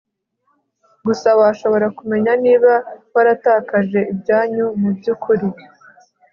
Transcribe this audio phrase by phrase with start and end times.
[1.05, 2.73] gusa washobora kumenya niba
[3.13, 5.47] waratakaje ibyanyu mubyukuri